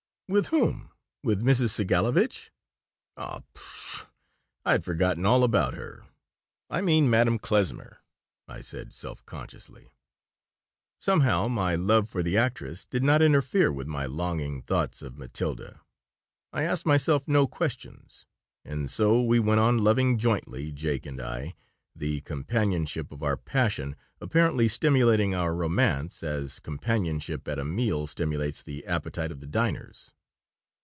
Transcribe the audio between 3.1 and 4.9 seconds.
"Oh, pshaw! I had